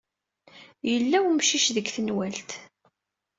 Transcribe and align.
Yella 0.89 1.17
wemcic 1.23 1.65
deg 1.75 1.87
tenwalt. 1.95 2.51